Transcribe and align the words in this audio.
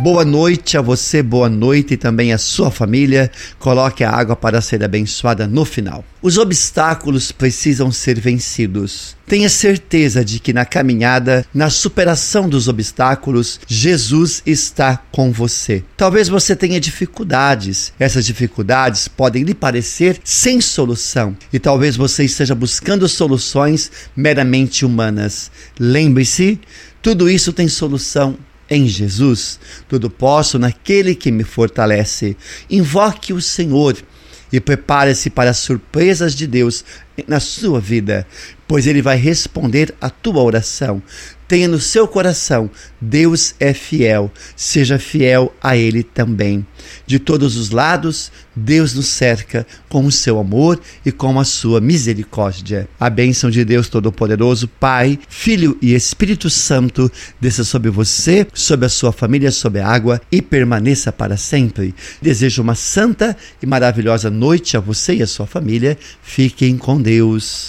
Boa 0.00 0.24
noite 0.24 0.78
a 0.78 0.80
você, 0.80 1.24
boa 1.24 1.48
noite 1.48 1.94
e 1.94 1.96
também 1.96 2.32
a 2.32 2.38
sua 2.38 2.70
família. 2.70 3.32
Coloque 3.58 4.04
a 4.04 4.12
água 4.12 4.36
para 4.36 4.60
ser 4.60 4.84
abençoada 4.84 5.44
no 5.44 5.64
final. 5.64 6.04
Os 6.22 6.38
obstáculos 6.38 7.32
precisam 7.32 7.90
ser 7.90 8.20
vencidos. 8.20 9.16
Tenha 9.26 9.50
certeza 9.50 10.24
de 10.24 10.38
que 10.38 10.52
na 10.52 10.64
caminhada, 10.64 11.44
na 11.52 11.68
superação 11.68 12.48
dos 12.48 12.68
obstáculos, 12.68 13.58
Jesus 13.66 14.40
está 14.46 15.02
com 15.10 15.32
você. 15.32 15.82
Talvez 15.96 16.28
você 16.28 16.54
tenha 16.54 16.78
dificuldades. 16.78 17.92
Essas 17.98 18.24
dificuldades 18.24 19.08
podem 19.08 19.42
lhe 19.42 19.52
parecer 19.52 20.20
sem 20.22 20.60
solução 20.60 21.36
e 21.52 21.58
talvez 21.58 21.96
você 21.96 22.22
esteja 22.24 22.54
buscando 22.54 23.08
soluções 23.08 23.90
meramente 24.14 24.84
humanas. 24.84 25.50
Lembre-se, 25.76 26.60
tudo 27.02 27.28
isso 27.28 27.52
tem 27.52 27.66
solução 27.66 28.38
em 28.70 28.86
Jesus, 28.86 29.58
tudo 29.88 30.10
posso 30.10 30.58
naquele 30.58 31.14
que 31.14 31.30
me 31.30 31.44
fortalece. 31.44 32.36
Invoque 32.70 33.32
o 33.32 33.40
Senhor 33.40 33.96
e 34.52 34.60
prepare-se 34.60 35.30
para 35.30 35.50
as 35.50 35.58
surpresas 35.58 36.34
de 36.34 36.46
Deus 36.46 36.84
na 37.26 37.40
sua 37.40 37.80
vida, 37.80 38.26
pois 38.66 38.86
Ele 38.86 39.02
vai 39.02 39.16
responder 39.16 39.94
a 40.00 40.10
tua 40.10 40.42
oração. 40.42 41.02
Tenha 41.48 41.66
no 41.66 41.80
seu 41.80 42.06
coração, 42.06 42.70
Deus 43.00 43.54
é 43.58 43.72
fiel, 43.72 44.30
seja 44.54 44.98
fiel 44.98 45.54
a 45.62 45.74
Ele 45.74 46.02
também. 46.02 46.66
De 47.06 47.18
todos 47.18 47.56
os 47.56 47.70
lados, 47.70 48.30
Deus 48.54 48.92
nos 48.92 49.06
cerca 49.06 49.66
com 49.88 50.04
o 50.04 50.12
seu 50.12 50.38
amor 50.38 50.78
e 51.06 51.10
com 51.10 51.40
a 51.40 51.44
sua 51.44 51.80
misericórdia. 51.80 52.86
A 53.00 53.08
bênção 53.08 53.48
de 53.48 53.64
Deus 53.64 53.88
Todo-Poderoso, 53.88 54.68
Pai, 54.68 55.18
Filho 55.26 55.78
e 55.80 55.94
Espírito 55.94 56.50
Santo, 56.50 57.10
desça 57.40 57.64
sobre 57.64 57.88
você, 57.88 58.46
sobre 58.52 58.84
a 58.84 58.90
sua 58.90 59.10
família, 59.10 59.50
sobre 59.50 59.80
a 59.80 59.88
água 59.88 60.20
e 60.30 60.42
permaneça 60.42 61.10
para 61.10 61.38
sempre. 61.38 61.94
Desejo 62.20 62.60
uma 62.60 62.74
santa 62.74 63.34
e 63.62 63.66
maravilhosa 63.66 64.28
noite 64.38 64.76
a 64.76 64.80
você 64.80 65.16
e 65.16 65.22
a 65.22 65.26
sua 65.26 65.46
família. 65.46 65.98
Fiquem 66.22 66.78
com 66.78 67.02
Deus. 67.02 67.66